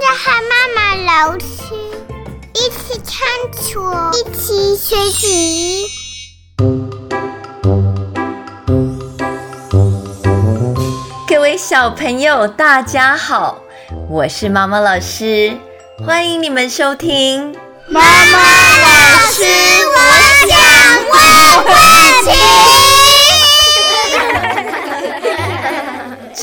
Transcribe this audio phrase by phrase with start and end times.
[0.00, 1.46] 着和妈妈老师
[2.54, 5.86] 一起探索，一起学习。
[11.28, 13.60] 各位小朋友，大家好，
[14.08, 15.56] 我是妈妈老师，
[16.04, 17.54] 欢迎你们收听
[17.88, 19.98] 妈妈老师，我
[20.48, 20.58] 想
[21.10, 21.14] 问
[21.66, 21.74] 问
[22.34, 23.03] 题。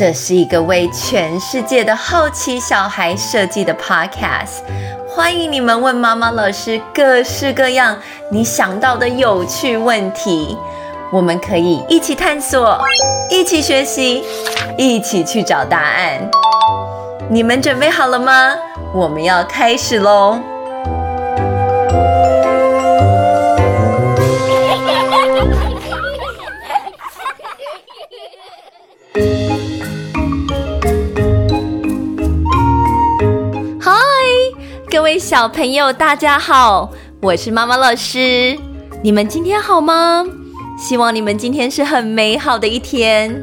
[0.02, 4.63] 这是一个为全世界的好奇小孩设计的 podcast，
[5.07, 7.95] 欢迎你们问妈妈老师各式各样
[8.31, 10.58] 你想到的有趣问题，
[11.11, 12.81] 我们可以一起探索，
[13.30, 14.23] 一起学习，
[14.75, 16.31] 一起去找答案。
[17.30, 18.55] 你们准备好了吗？
[18.95, 20.39] 我们要开始喽！
[35.31, 36.91] 小朋友，大家好，
[37.22, 38.59] 我是妈妈老师。
[39.02, 40.25] 你们今天好吗？
[40.78, 43.42] 希望你们今天是很美好的一天。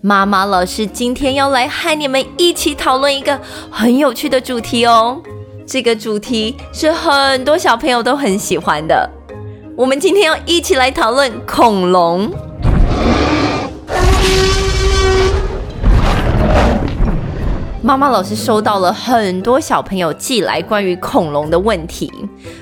[0.00, 3.38] 妈妈老师今天要来和你们一起讨论一个
[3.70, 5.20] 很有趣的主题哦。
[5.66, 9.10] 这个主题是很多小朋友都很喜欢的。
[9.76, 12.32] 我们今天要一起来讨论恐龙。
[17.82, 22.12] 妈妈老师收到了很多小朋友寄来关于恐龙的问题，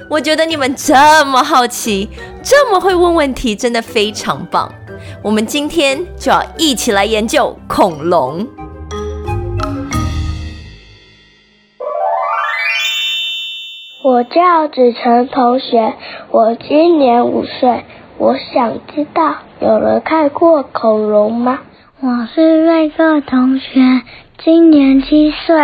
[0.09, 0.95] 我觉得你们这
[1.27, 2.09] 么好奇，
[2.41, 4.73] 这么会问问题，真的非常棒。
[5.21, 8.47] 我们今天就要一起来研究恐龙。
[14.05, 15.95] 我叫子晨同学，
[16.31, 17.85] 我今年五岁，
[18.19, 21.59] 我想知道有人看过恐龙吗？
[22.01, 23.81] 我是瑞克同学。
[24.45, 25.57] 今年七岁，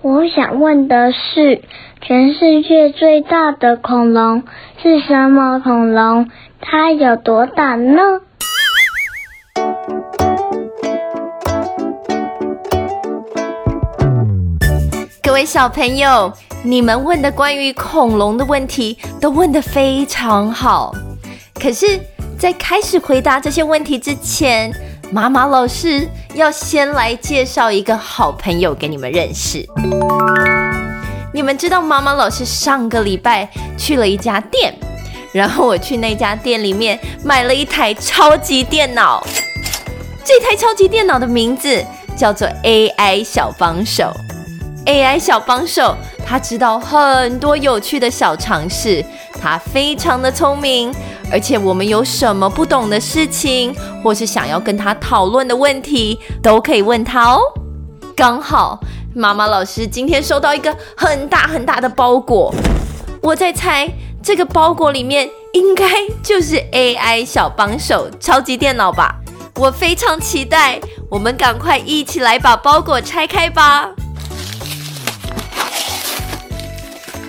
[0.00, 1.60] 我想问的是，
[2.00, 4.44] 全世界最大的恐龙
[4.82, 6.30] 是什么恐龙？
[6.58, 8.00] 它有多大呢？
[15.22, 16.32] 各位小朋友，
[16.64, 20.94] 你们问的关于恐龙的问题都问得非常好。
[21.60, 22.00] 可是，
[22.38, 24.72] 在开始回答这些问题之前，
[25.14, 29.64] 妈妈老师要先来介绍一个好朋友给你们认识。
[31.32, 33.48] 你们知道妈妈老师上个礼拜
[33.78, 34.74] 去了一家店，
[35.32, 39.24] 然后我去那家店里面买了一台超级电脑。
[40.24, 41.80] 这台超级电脑的名字
[42.16, 44.12] 叫做 AI 小帮手。
[44.84, 45.96] AI 小帮手，
[46.26, 49.04] 他知道很多有趣的小常识，
[49.40, 50.92] 他非常的聪明。
[51.32, 57.40] 而且我们有什么不懂的事情，或是想要跟他讨论的问题，都可以问他哦。
[58.16, 58.78] 刚好
[59.14, 62.54] 妈妈老师今天收到一个很大很大的包裹，
[63.20, 63.88] 我在猜
[64.22, 65.86] 这个包裹里面应该
[66.22, 69.16] 就是 AI 小帮手超级电脑吧。
[69.56, 73.90] 我非常期待，我们赶快一起来把包裹拆开吧。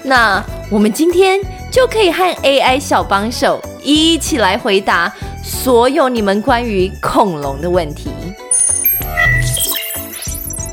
[0.03, 1.39] 那我们今天
[1.75, 3.61] 就可以和 AI 小帮手。
[3.83, 5.13] 一起来回答
[5.43, 8.09] 所有你们关于恐龙的问题。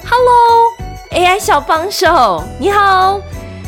[0.08, 3.20] Hello，AI 小帮手，你好，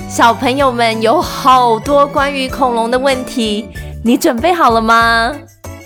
[0.08, 3.68] 小朋友们有好多关于恐龙的问题，
[4.04, 5.34] 你准备好了吗？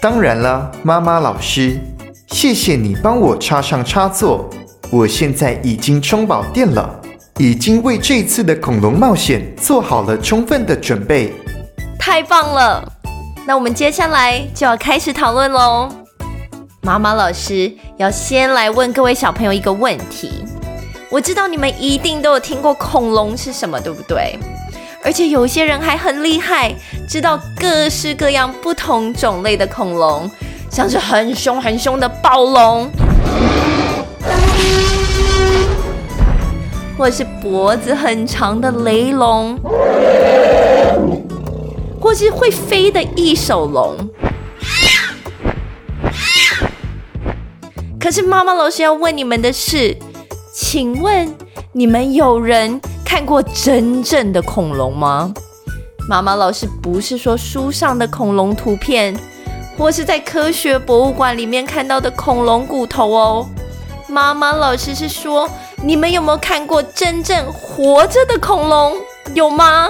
[0.03, 1.81] 当然了，妈妈老师，
[2.27, 4.51] 谢谢你帮我插上插座，
[4.91, 7.01] 我现在已经充饱电了，
[7.41, 11.33] 已经为这次的恐龙冒险做好了充分的准备。
[11.97, 12.93] 太棒了！
[13.47, 15.89] 那我们接下来就要开始讨论喽。
[16.83, 20.45] 妈妈老师要先来问各位小朋友一个问题。
[21.11, 24.37] 我知道你们一定都有听过恐龙是什么，对不对？
[25.05, 26.75] 而且有些人还很厉害，
[27.09, 30.29] 知道各式各样不同种类的恐龙，
[30.69, 32.91] 像是很凶很凶的暴龙，
[36.99, 39.59] 或是脖子很长的雷龙。
[42.01, 43.95] 或是会飞的翼手龙，
[48.01, 49.95] 可是妈妈老师要问你们的是，
[50.55, 51.35] 请问
[51.73, 55.35] 你们有人看过真正的恐龙吗？
[56.09, 59.15] 妈妈老师不是说书上的恐龙图片，
[59.77, 63.47] 或是在科学博物馆里面看到的恐龙骨头哦。
[64.09, 68.97] 妈妈老师是说，你们有没有看过真正活着的恐龙？
[69.33, 69.89] 有吗？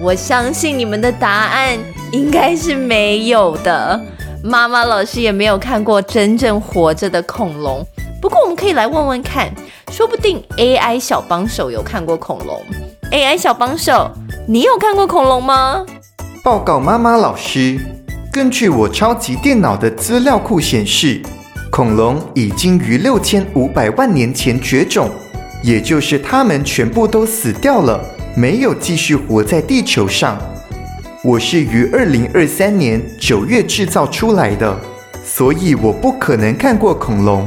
[0.00, 1.78] 我相信你们的答案
[2.12, 3.98] 应该是没有的。
[4.42, 7.82] 妈妈老师也没有看过真正活着的恐龙，
[8.20, 9.50] 不过我们可以来问问看，
[9.90, 12.62] 说不定 AI 小帮手有看过恐龙。
[13.10, 14.10] AI 小帮手，
[14.46, 15.86] 你有看过恐龙吗？
[16.44, 17.80] 报告妈妈老师，
[18.34, 21.22] 根据我超级电脑的资料库显示，
[21.70, 25.08] 恐龙已经于六千五百万年前绝种，
[25.62, 28.04] 也就是它们全部都死掉了，
[28.36, 30.36] 没有继续活在地球上。
[31.22, 34.76] 我是于二零二三年九月制造出来的，
[35.24, 37.46] 所以我不可能看过恐龙，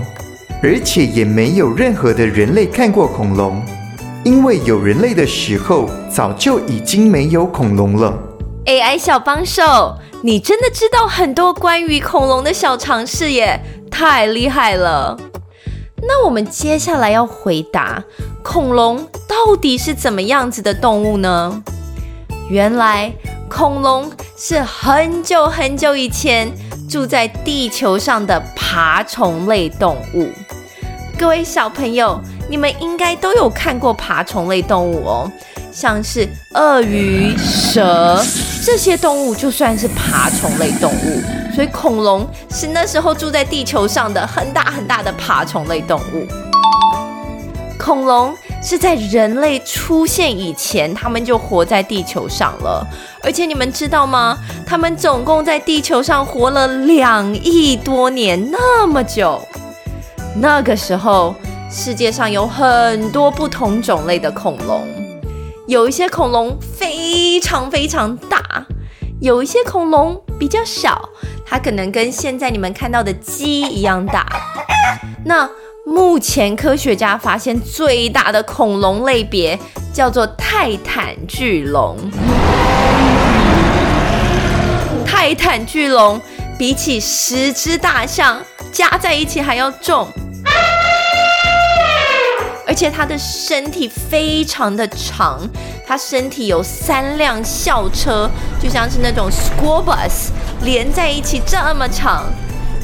[0.64, 3.62] 而且也没有任何的人类看过恐龙，
[4.24, 8.18] 因为有人类的时候，早就已经没有恐龙了。
[8.68, 13.60] AI 小帮手，你真的知道很多关于恐龙的小常识耶，
[13.92, 15.18] 太厉害了！
[16.02, 18.04] 那我们接下来要回答，
[18.44, 21.64] 恐龙到底是怎么样子的动物呢？
[22.50, 23.14] 原来。
[23.50, 26.52] 恐龙是很久很久以前
[26.90, 30.30] 住在地球上的爬虫类动物。
[31.18, 32.20] 各位小朋友，
[32.50, 35.32] 你们应该都有看过爬虫类动物哦，
[35.72, 38.22] 像是鳄鱼、蛇
[38.68, 41.22] 这些动物就算是爬虫类动物。
[41.56, 46.28] 所以恐龙是那时候住在地球上的很大很大的爬虫类动物。
[47.80, 48.36] 恐龙。
[48.60, 52.86] 是在人类出现以前，他们就活在地球上了。
[53.24, 54.38] 而且你们知道吗？
[54.66, 59.40] 他们总共在地球上活了两亿多年，那么久。
[60.36, 61.36] 那个时候，
[61.70, 64.86] 世界上有很多不同种类的恐龙，
[65.68, 68.66] 有一些恐龙非常非常大，
[69.20, 71.10] 有一些恐龙比较小，
[71.46, 74.26] 它可能跟现在你们看到的鸡一样大。
[75.26, 75.50] 那
[75.86, 79.60] 目前科学家发现最大的恐龙类别
[79.92, 81.98] 叫做泰坦巨龙。
[85.06, 86.22] 泰坦巨龙
[86.58, 88.42] 比起十只大象
[88.72, 90.08] 加在一起还要重，
[92.68, 95.40] 而且它的身体非常的长，
[95.88, 98.30] 它身体有三辆校车，
[98.62, 100.32] 就像是那种 school bus
[100.64, 102.26] 连在一起这么长，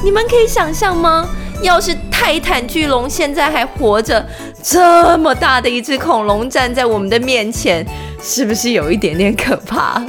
[0.01, 1.27] 你们可以想象吗？
[1.61, 4.25] 要是泰坦巨龙现在还活着，
[4.61, 7.85] 这么大的一只恐龙站在我们的面前，
[8.21, 10.01] 是不是有一点点可怕？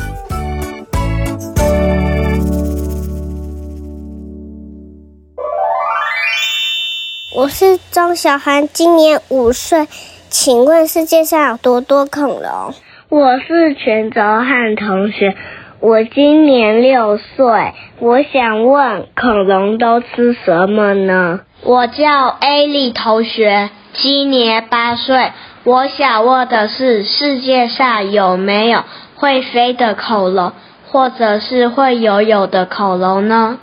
[7.45, 9.87] 我是钟小涵，今年五岁，
[10.31, 12.73] 请问世界上有多多恐龙？
[13.11, 15.37] 我是全泽汉同学。
[15.79, 21.41] 我今年六岁，我想问恐龙都吃什么呢？
[21.63, 25.33] 我叫 A 丽同学，今年八岁，
[25.65, 28.85] 我想问的是世界上有没有
[29.17, 30.53] 会飞的恐龙，
[30.91, 33.59] 或者是会游泳的恐龙呢？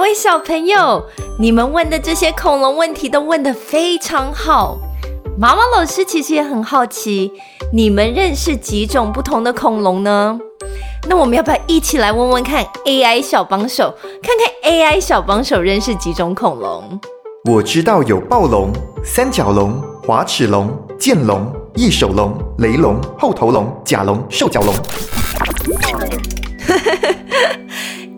[0.00, 1.04] 各位小朋友，
[1.38, 4.78] 你们问的这些恐龙问题都问得非常好。
[5.38, 7.30] 毛毛老师其实也很好奇，
[7.70, 10.40] 你们认识几种不同的恐龙呢？
[11.06, 16.98] 那我们要不要一起来问问看 AI 小帮手，看看 AI 小帮手认识几种恐龙？
[17.44, 18.72] 我知道有暴龙、
[19.04, 24.74] 三角龙、滑齿龙、剑龙、翼手龙、雷龙、后头龙、甲龙、兽脚龙。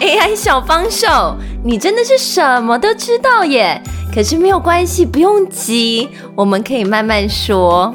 [0.03, 3.81] AI 小帮手，你真的是什么都知道耶！
[4.13, 7.95] 可是没有关系，不用急，我们可以慢慢说。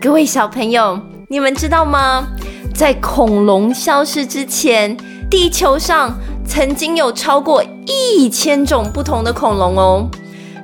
[0.00, 2.26] 各位小朋友，你们知道吗？
[2.74, 4.96] 在恐龙消失之前，
[5.30, 10.10] 地球上曾经有超过一千种不同的恐龙哦，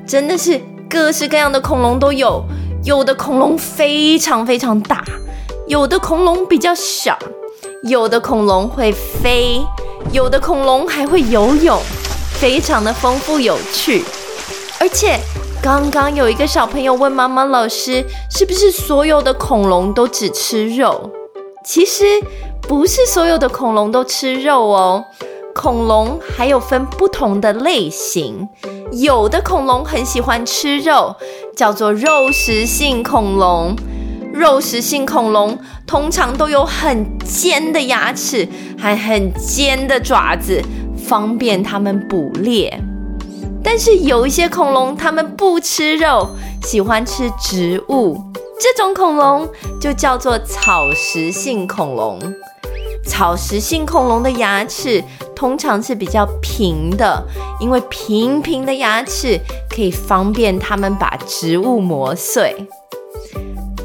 [0.05, 2.45] 真的是各式各样的恐龙都有。
[2.83, 5.05] 有的恐龙非常非常大，
[5.69, 7.17] 有的恐龙比较小，
[7.85, 9.61] 有的恐龙会飞，
[10.13, 11.79] 有的恐龙还会游泳，
[12.39, 14.05] 非常的丰富有趣。
[14.81, 15.19] 而且，
[15.63, 21.11] 刚刚有一个小朋友问妈妈老师，是不是所有的恐龙都只吃肉？
[21.65, 22.05] 其实
[22.63, 25.05] 不是所有的恐龙都吃肉哦，
[25.55, 28.49] 恐龙还有分不同的类型，
[28.93, 31.17] 有的恐龙很喜欢吃肉，
[31.57, 33.77] 叫做肉食性恐龙。
[34.37, 38.47] 肉食性恐龙通常都有很尖的牙齿，
[38.79, 40.63] 还很尖的爪子，
[41.09, 42.79] 方便它们捕猎。
[43.65, 46.29] 但是有一些恐龙，它们不吃肉，
[46.63, 48.23] 喜欢吃植物。
[48.61, 49.49] 这种恐龙
[49.81, 52.19] 就叫做草食性恐龙。
[53.07, 55.03] 草食性恐龙的牙齿
[55.35, 57.25] 通常是比较平的，
[57.59, 59.41] 因为平平的牙齿
[59.75, 62.55] 可以方便它们把植物磨碎。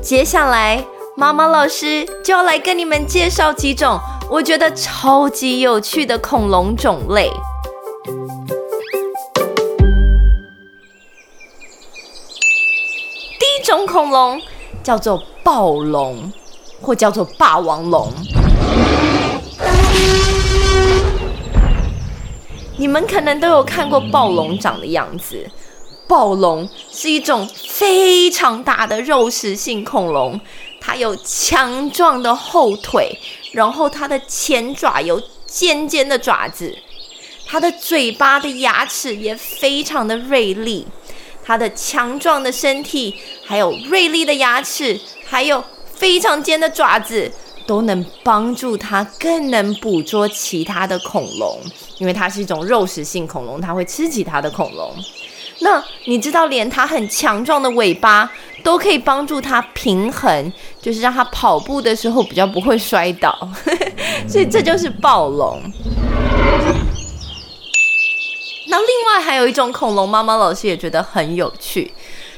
[0.02, 0.84] 接下来
[1.16, 4.00] 妈妈老师就要来跟你们介绍几种
[4.32, 7.30] 我觉得超级有趣的恐龙种类。
[13.38, 14.42] 第一种恐龙
[14.82, 16.32] 叫做暴龙
[16.82, 18.12] 或叫做霸王龙。
[22.78, 25.48] 你们可能都有看过暴龙长的样子
[26.12, 30.38] 暴龙是一种非常大的肉食性恐龙，
[30.82, 33.18] 它有强壮的后腿，
[33.54, 36.78] 然后它的前爪有尖尖的爪子，
[37.48, 40.86] 它的嘴巴的牙齿也非常的锐利，
[41.46, 43.16] 它的强壮的身体，
[43.46, 45.64] 还有锐利的牙齿，还有
[45.94, 47.32] 非常尖的爪子，
[47.66, 51.58] 都能帮助它更能捕捉其他的恐龙，
[52.00, 54.94] 因为它是一种肉食性恐龙，它会吃其他的恐龙。
[55.64, 58.30] 那你知道，连它很强壮的尾巴
[58.64, 60.52] 都可以帮助它平衡，
[60.82, 63.48] 就是让它跑步的时候比较不会摔倒，
[64.28, 65.62] 所以这就是暴龙。
[68.68, 71.94] 那另外还有一种恐龙，妈妈老师也觉得很有趣，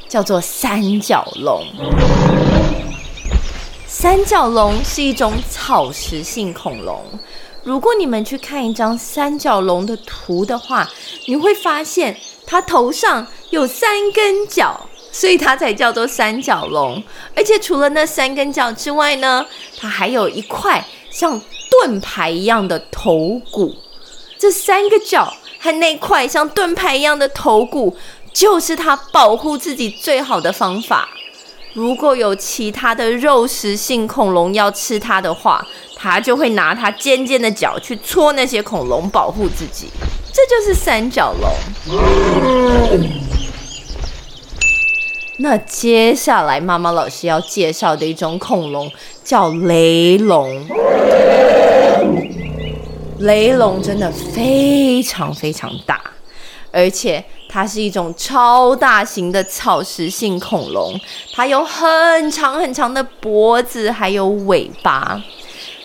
[0.10, 1.66] 叫做三角龙。
[3.88, 7.02] 三角龙是一种草食性恐龙。
[7.64, 10.90] 如果你们去看一张三角龙的图的话，
[11.28, 12.18] 你会发现。
[12.54, 17.04] 它头上有三根角，所以它才叫做三角龙。
[17.36, 19.44] 而且除了那三根角之外呢，
[19.76, 21.42] 它还有一块像
[21.72, 23.76] 盾牌一样的头骨。
[24.38, 27.98] 这三个角和那块像盾牌一样的头骨，
[28.32, 31.10] 就是它保护自己最好的方法。
[31.74, 39.88] 如果有其他的肉食性恐龙要吃它的话，它就会拿它尖尖的角去戳那些恐龙，保护自己。
[40.34, 41.52] 这就是三角龙。
[45.38, 48.92] 那接下来，妈妈老师要介绍的一种恐龙
[49.24, 50.66] 叫雷龙。
[53.20, 56.02] 雷龙真的非常非常大，
[56.72, 61.00] 而且它是一种超大型的草食性恐龙。
[61.32, 65.22] 它有很长很长的脖子，还有尾巴。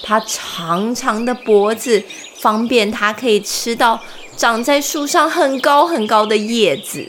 [0.03, 2.03] 它长长的脖子
[2.41, 4.01] 方便它可以吃到。
[4.39, 7.05] 长在树上很高很高的叶子，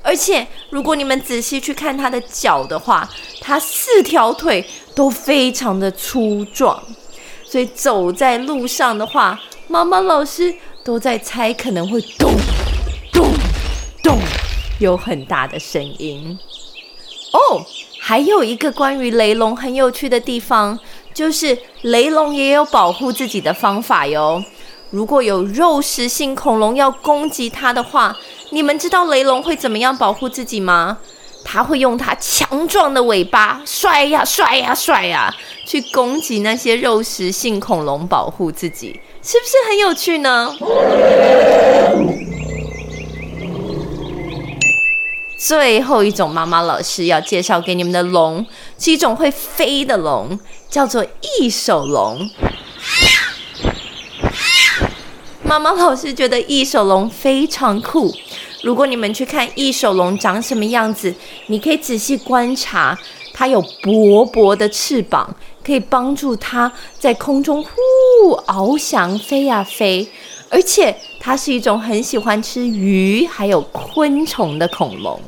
[0.00, 3.06] 而且如果你们仔细去看它的脚的话，
[3.42, 6.82] 它四条腿都非常的粗壮，
[7.44, 12.32] 所以走在路上的话，妈妈老师都在猜可能会咚
[13.12, 13.28] 咚
[14.02, 14.18] 咚，
[14.80, 16.38] 有很大的声音。
[17.32, 17.62] 哦，
[18.00, 20.78] 还有一个关于雷龙很有趣的地方，
[21.12, 24.42] 就是雷龙也有保护自己的方法哟。
[24.94, 28.16] 如果有肉食性恐龙要攻击它的话，
[28.50, 30.98] 你们知道雷龙会怎么样保护自己吗？
[31.44, 35.34] 它会用它强壮的尾巴甩呀甩呀甩呀，
[35.66, 40.56] 去攻击那些肉食性恐龙，保护自己，是不是很有趣呢？
[45.36, 48.46] 最后一种妈妈老师要介绍给你们的龙，
[48.78, 50.38] 是一种会飞的龙，
[50.70, 51.04] 叫做
[51.40, 52.30] 翼手龙。
[55.44, 58.12] 妈妈老师觉得翼手龙非常酷。
[58.62, 61.14] 如果你们去看翼手龙长什么样子，
[61.46, 62.98] 你可以仔细观察，
[63.32, 67.70] 它有薄薄的翅膀，可以帮助它在空中呼
[68.46, 70.08] 翱翔飞呀飞。
[70.48, 75.20] 而且它是一种很喜欢吃鱼还有昆虫的恐龙。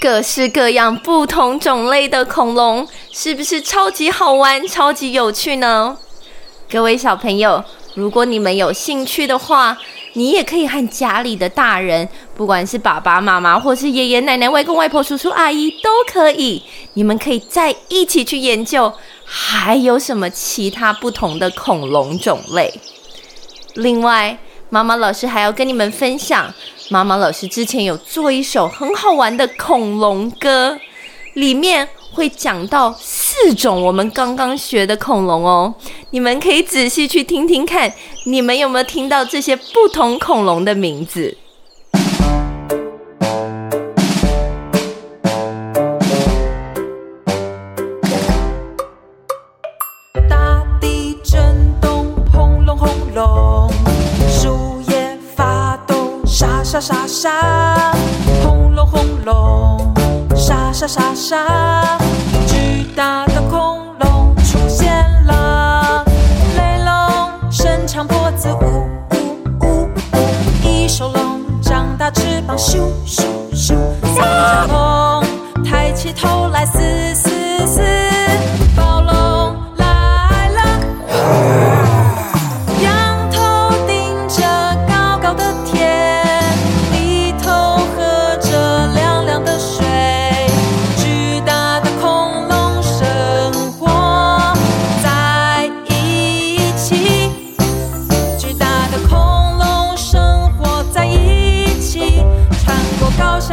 [0.00, 5.98] 各式各样不同种类的恐龙，是不是超级好玩、超级有趣呢？
[6.68, 9.78] 各位小朋友，如果你们有兴趣的话，
[10.14, 16.60] 你也可以和家里的大人，不管是爸爸妈妈，或是爷爷奶奶、外公外婆、叔叔阿姨，都可以。
[16.94, 18.92] 你们可以再一起去研究，
[19.24, 22.74] 还有什么其他不同的恐龙种类。
[23.74, 24.36] 另外，
[24.68, 26.52] 妈妈老师还要跟你们分享，
[26.88, 30.76] 妈妈老师之前有做一首很好玩的恐龙歌，
[31.34, 31.88] 里面。
[32.16, 35.74] 会讲到四种我们刚刚学的恐龙哦，
[36.08, 37.92] 你们可以仔细去听听看，
[38.24, 41.36] 你们有没有听到这些不同恐龙的名字？
[50.26, 53.70] 大地震动，轰隆轰隆，
[54.26, 55.94] 树叶发抖，
[56.24, 57.92] 沙沙沙沙，
[58.42, 59.94] 轰隆轰隆，
[60.34, 61.75] 沙沙沙沙。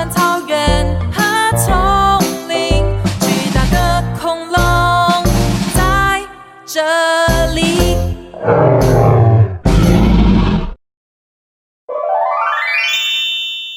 [0.09, 1.21] 草原和
[1.57, 2.19] 丛
[2.49, 2.83] 林
[3.21, 4.57] 巨大的恐龙
[5.73, 6.21] 在
[6.65, 6.81] 这
[7.53, 7.95] 里。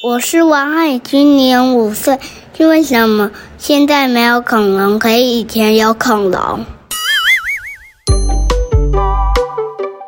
[0.03, 2.19] 我是王海今年五岁
[2.57, 3.31] 因为什么？
[3.57, 6.65] 现在没有恐龙可以以前有恐龙。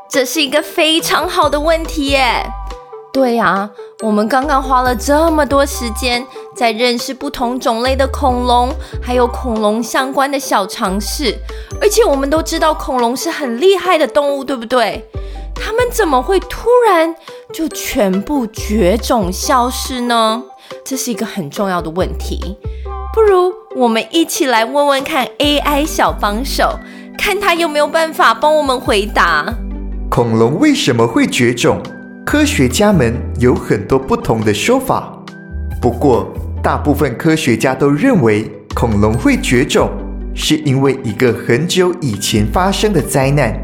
[0.10, 2.52] 这是一个非常好的问题耶。
[3.14, 3.70] 对呀
[4.02, 6.26] 我们刚刚花了这么多时间
[6.56, 8.70] 在认识不同种类的恐龙，
[9.02, 11.36] 还有恐龙相关的小常识，
[11.82, 15.06] 而且我们都知道恐龙是很厉害的动物，对不对？
[15.54, 17.14] 它们怎么会突然
[17.54, 20.44] 就全部绝种消失呢？
[20.86, 22.58] 这是一个很重要的问题。
[23.14, 26.80] 不如我们一起来问问看 AI 小帮手，
[27.18, 29.54] 看他有没有办法帮我们回答。
[30.10, 31.82] 恐龙为什么会绝种？
[32.32, 35.12] 科学家们有很多不同的说法。
[35.82, 36.32] 不过，
[36.62, 39.90] 大部分科学家都认为恐龙会绝种，
[40.36, 43.60] 是因为一个很久以前发生的灾难。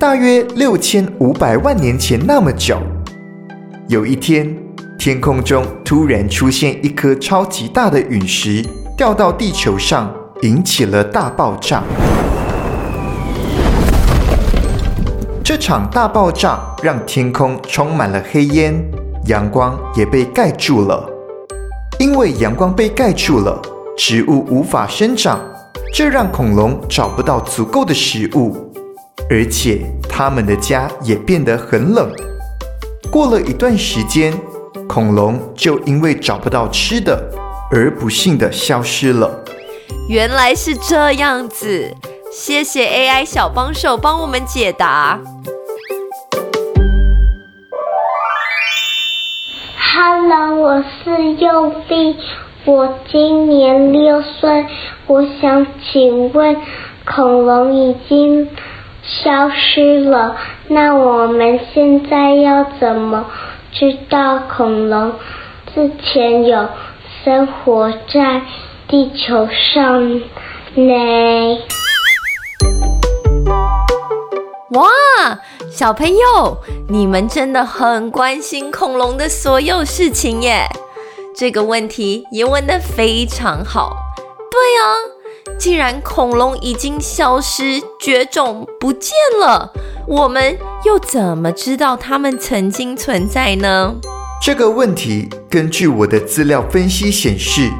[0.00, 2.80] 大约六千五百万年前那么久，
[3.88, 4.56] 有一天，
[4.98, 8.64] 天空中突然出现一颗超级大的陨石，
[8.96, 10.10] 掉到地球上，
[10.40, 11.82] 引起了大爆炸。
[15.48, 18.78] 这场大爆炸让天空充满了黑烟，
[19.28, 21.08] 阳光也被盖住了。
[21.98, 23.58] 因为阳光被盖住了，
[23.96, 25.40] 植物无法生长，
[25.90, 28.70] 这让恐龙找不到足够的食物。
[29.30, 32.12] 而且，它们的家也变得很冷。
[33.10, 34.38] 过了一段时间，
[34.86, 37.26] 恐龙就因为找不到吃的
[37.70, 39.42] 而不幸地消失了。
[40.10, 41.90] 原来是这样子，
[42.40, 45.18] 谢谢 AI 小帮手帮我们解答。
[49.76, 52.16] Hello，我是佑碧，
[52.64, 54.66] 我今年六岁，
[55.08, 56.56] 我想请问，
[57.04, 58.48] 恐龙已经
[59.02, 60.36] 消失了，
[60.68, 63.26] 那我们现在要怎么
[63.72, 65.12] 知道恐龙
[65.74, 66.68] 之前有
[67.24, 68.42] 生活在
[68.86, 70.20] 地球上
[70.76, 71.58] 呢？
[74.72, 74.86] 哇，
[75.70, 80.68] 小朋友，你们真的很关心恐龙的所有事情耶！
[81.34, 83.96] 这个问题也问得非常好。
[84.50, 85.16] 对啊。
[85.58, 89.72] 既然恐龙已经消失、绝种不见了，
[90.06, 93.94] 我们又怎么知道它们曾经存在呢？
[94.42, 97.70] 这个问题，根据我的资料分析显示，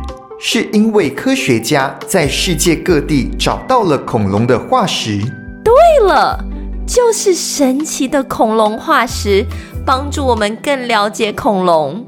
[0.41, 5.21] 是因为科学家在世界各地找到了恐龙的化石。
[5.63, 5.75] 对
[6.07, 6.43] 了，
[6.89, 9.45] 就是神奇的恐龙化石，
[9.85, 12.03] 帮助我们更了解恐龙。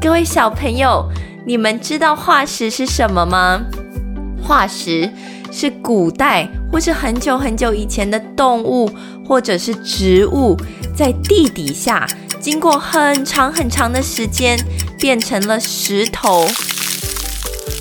[0.00, 1.06] 各位小朋友，
[1.44, 3.60] 你们知道化石是什么吗？
[4.42, 5.10] 化石
[5.52, 8.90] 是古代或是很久很久以前的动物
[9.28, 10.56] 或者是植物，
[10.96, 12.06] 在地底下
[12.40, 14.58] 经过很长很长的时间
[14.98, 16.46] 变成了石头，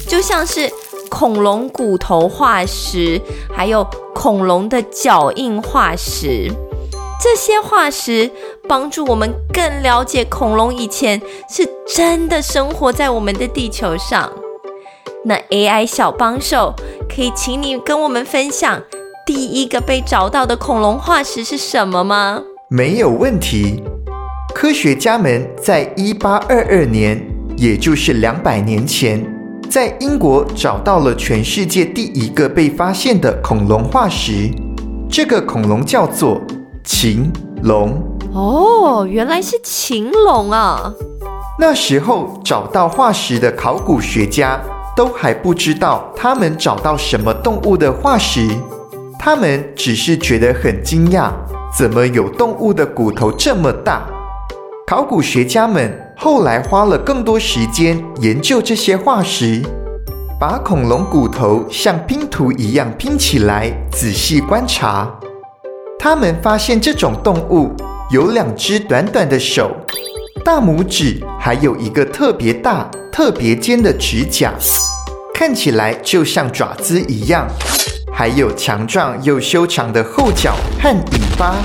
[0.10, 0.70] 就像是
[1.14, 3.22] 恐龙骨头化石，
[3.56, 6.52] 还有恐龙的脚印化石。
[7.22, 8.32] 这些化石
[8.68, 14.34] 帮助我们更了解恐龙以前是真的生活在我们的地球上。
[15.24, 16.74] 那 AI 小帮手，
[17.08, 18.82] 可以请你跟我们分享
[19.24, 22.42] 第一个被找到的恐龙化石是什么吗？
[22.70, 23.84] 没有问题。
[24.56, 27.24] 科学家们在一八二二年，
[27.56, 29.24] 也就是两百年前，
[29.70, 34.50] 在英国找到了全世界第一个被发现的恐龙化石。
[35.10, 36.42] 这个恐龙叫做
[36.84, 37.32] 禽
[37.64, 38.02] 龙。
[38.34, 40.94] 哦，原来是禽龙啊！
[41.60, 44.60] 那时候找到化石的考古学家。
[44.96, 48.48] 都还不知道他们找到什么动物的化石，
[49.18, 51.32] 他们只是觉得很惊讶，
[51.76, 54.06] 怎么有动物的骨头这么大？
[54.86, 59.62] 考古学家们后来花了更多时间研究这些化石，
[60.40, 65.10] 把恐龙骨头像拼图一样拼起来，仔细观察，
[66.00, 67.72] 他们发现这种动物
[68.12, 69.72] 有两只短短的手，
[70.46, 72.90] 大拇指还有一个特别大。
[73.14, 74.52] 特别尖的指甲，
[75.36, 77.48] 看起来就像爪子一样，
[78.12, 81.58] 还有强壮又修长的后脚和尾巴。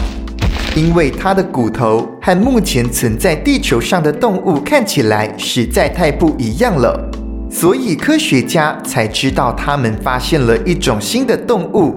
[0.76, 7.10] 因为它的骨头和目前存在地球上的动物看起来实在太不一样了，
[7.50, 11.94] 所以科学家才知道他们发现了一种新的动物，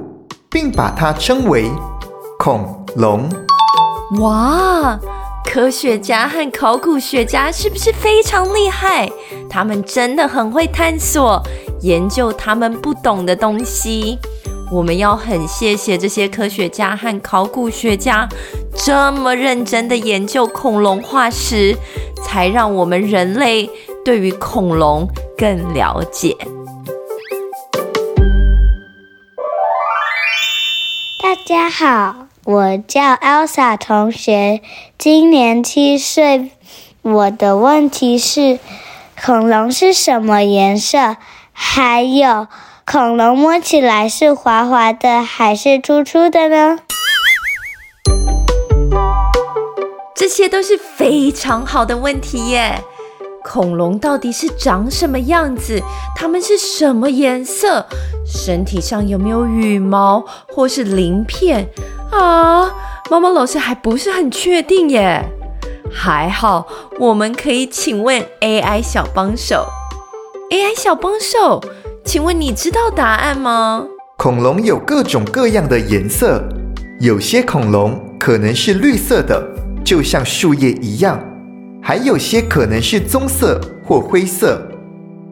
[0.49, 1.69] 并把它称为
[2.39, 3.29] 恐龙。
[4.19, 4.99] 哇！
[5.43, 9.09] 科学家和考古学家是不是非常厉害？
[9.49, 11.41] 他们真的很会探索、
[11.81, 14.17] 研究他们不懂的东西。
[14.71, 18.29] 我们要很谢谢这些科学家和考古学家
[18.75, 21.77] 这么认真的研究恐龙化石，
[22.23, 23.69] 才让我们人类
[24.03, 25.07] 对于恐龙
[25.37, 26.35] 更了解。
[31.21, 34.61] 大家好，我叫 Elsa 同学，
[34.97, 36.51] 今年七岁。
[37.01, 38.59] 我的问题是：
[39.23, 41.17] 恐龙是什么颜色？
[41.51, 42.47] 还有，
[42.85, 46.79] 恐龙摸起来是滑滑的还是粗粗的呢？
[50.21, 52.79] 这些都是非常好的问题耶。
[53.43, 55.81] 恐龙到底是长什么样子？
[56.15, 57.87] 它们是什么颜色？
[58.23, 61.67] 身体上有没有羽毛或是鳞片
[62.11, 62.71] 啊？
[63.09, 65.25] 猫猫老师还不是很确定耶。
[65.91, 66.67] 还好，
[66.99, 69.65] 我们可以请问 AI 小帮手。
[70.51, 71.63] AI 小帮手，
[72.05, 73.87] 请问你知道答案吗？
[74.17, 76.43] 恐龙有各种各样的颜色，
[76.99, 79.43] 有些恐龙可能是绿色的，
[79.83, 81.17] 就像树叶一样；
[81.81, 84.61] 还有些可能是棕色或灰色。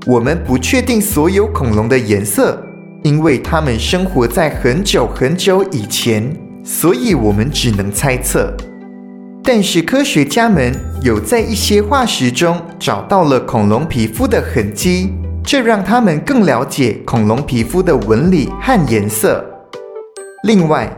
[0.05, 2.61] 我们不确定所有恐龙的颜色，
[3.03, 8.53] 因为它们生活在很久很久以前，所以我们只能猜测。
[9.43, 19.43] 但是科学家们有在一些化石中找到了恐龙皮肤的痕迹，这让他们更了解恐龙皮肤的纹理和颜色。
[20.43, 20.89] 另外，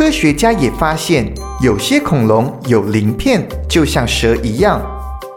[0.00, 1.30] 科学家也发现
[1.62, 4.80] 有些恐龙有鳞片，就像蛇一样，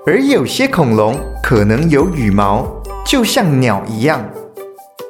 [0.05, 2.65] 而有些恐龙可能有羽毛，
[3.05, 4.25] 就像鸟一样。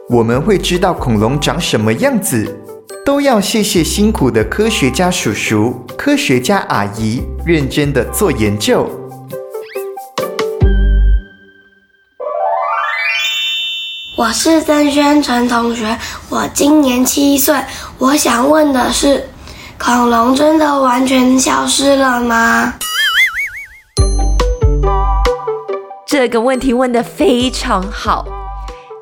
[0.10, 2.60] 我们会知道恐龙长什么样子。
[3.06, 8.90] 都要谢谢辛苦的科学家叔叔、科学家阿姨，认真的做研究。
[14.18, 15.96] 我是曾宣纯同学，
[16.30, 17.56] 我今年七岁。
[18.00, 19.28] 我想问的是，
[19.86, 22.74] 恐龙真的完全消失了吗？
[26.08, 28.26] 这个问题问的非常好。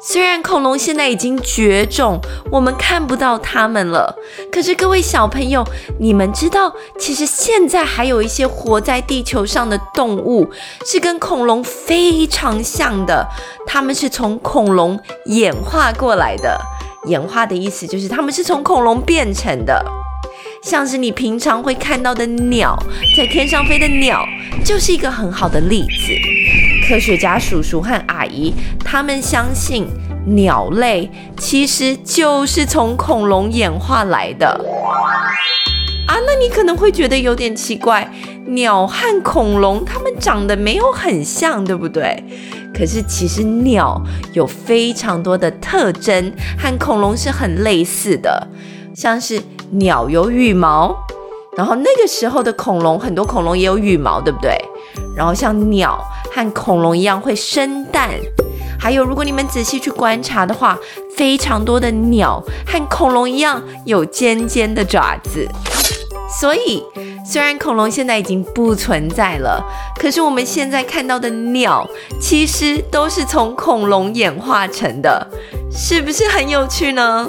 [0.02, 2.20] 虽然恐龙现在已经绝种，
[2.52, 4.16] 我们看不到它们了，
[4.52, 5.64] 可是各位小朋友，
[6.00, 10.50] 你们知道，其实现在还有一些活在地球上的动物
[10.84, 13.28] 是跟恐龙非常像的，
[13.68, 16.60] 它们是从恐龙演化过来的。
[17.06, 19.84] 演化的意思就是它们是从恐龙变成的，
[20.62, 22.78] 像是你平常会看到的鸟，
[23.18, 24.24] 在天上飞的鸟，
[24.64, 26.88] 就是一个很好的例子。
[26.88, 28.54] 科学家叔叔和阿姨，
[28.86, 29.88] 他们相信
[30.28, 34.48] 鸟类其实就是从恐龙演化来的
[36.08, 36.14] 啊。
[36.28, 38.08] 那你可能会觉得有点奇怪，
[38.46, 42.24] 鸟和恐龙它们长得没有很像，对不对？
[42.72, 44.00] 可是其实鸟
[44.34, 48.48] 有非常多的特征和恐龙是很类似的，
[48.96, 49.42] 像是
[49.72, 50.96] 鸟有羽毛，
[51.58, 54.58] 然后那个时候的恐龙，很多恐龙也有羽毛，对不对？
[55.16, 56.00] 然后像鸟。
[56.34, 58.10] 和恐龙一样会生蛋，
[58.80, 60.80] 还有如果你们仔细去观察的话，
[61.18, 65.46] 非常多的鸟和恐龙一样有尖尖的爪子。
[66.40, 66.82] 所以，
[67.26, 69.62] 虽然恐龙现在已经不存在了，
[70.00, 71.86] 可是我们现在看到的鸟
[72.18, 75.28] 其实都是从恐龙演化成的，
[75.70, 77.28] 是不是很有趣呢？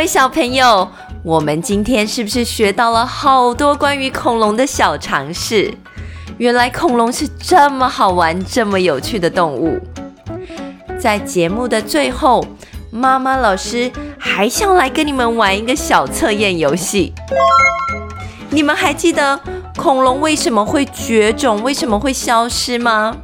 [0.00, 0.88] 位小朋友。
[1.22, 5.74] 我们今天是不是学到了好多关于恐龙的小常识？
[6.38, 9.78] 原来恐龙是这么好玩、这么有趣的动物。
[10.98, 12.42] 在节目的最后，
[12.90, 17.12] 妈妈老师还想来跟你们玩一个小测验游戏。
[18.48, 19.38] 你们还记得
[19.76, 23.14] 恐龙为什么会绝种、为什么会消失吗？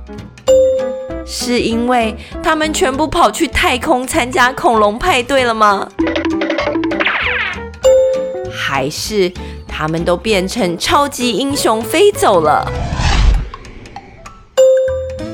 [1.24, 5.88] 是因为他们全部跑去太空参加恐龙派对了吗？
[8.68, 9.32] 还是
[9.68, 12.68] 他们都变成超级英雄飞走了？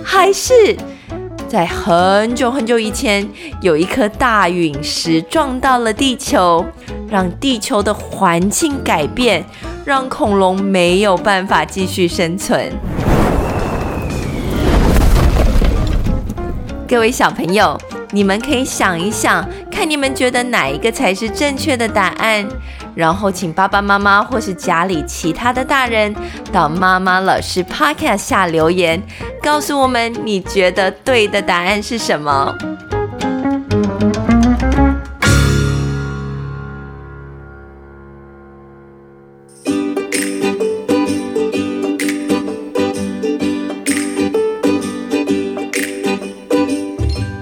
[0.05, 0.77] 还是
[1.49, 3.27] 在很久很久以前，
[3.62, 6.62] 有一颗大陨石撞到了地球，
[7.09, 9.42] 让地球的环境改变，
[9.87, 12.71] 让恐龙没有办法继续生存？
[16.87, 22.47] 各位小朋友，你们可以想一想，看你们觉得哪一个才是正确的答案？
[22.94, 26.14] 然后请爸爸妈妈或是家里其他的大人
[26.52, 29.02] 到妈妈老师 Podcast 下留言，
[29.42, 32.55] 告诉我们你觉得对的答案是什么。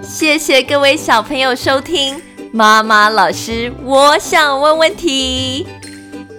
[0.02, 2.30] 谢谢各位小朋友收听。
[2.52, 5.64] 妈妈老师，我想问问题。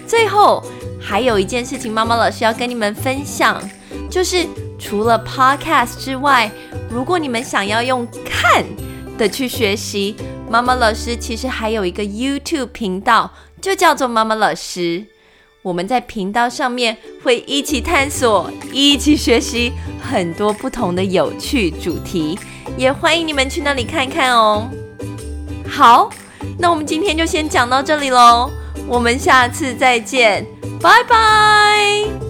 [0.09, 0.61] 最后，
[0.99, 3.61] 还有一件事情，妈妈老师要跟你们分享，
[4.09, 4.45] 就是。
[4.81, 6.49] 除了 Podcast 之外，
[6.89, 8.63] 如果你们想要用看
[9.17, 10.15] 的去学习，
[10.49, 13.29] 妈妈老师其实还有一个 YouTube 频道，
[13.61, 15.03] 就叫做妈妈老师。
[15.63, 22.39] 我们在频道上面会一起探索，一起学习很多不同的有趣主题，
[22.77, 24.69] 也欢迎你们去那里看看哦。
[25.69, 26.09] 好，
[26.57, 28.49] 那我们今天就先讲到这里喽，
[28.89, 30.45] 我们下次再见，
[30.81, 32.28] 拜拜。